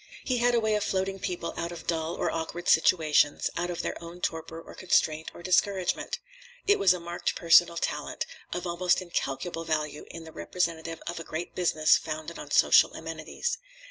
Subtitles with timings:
[0.23, 3.83] He had a way of floating people out of dull or awkward situations, out of
[3.83, 6.17] their own torpor or constraint or discouragement.
[6.65, 11.23] It was a marked personal talent, of almost incalculable value in the representative of a
[11.23, 13.59] great business founded on social amenities.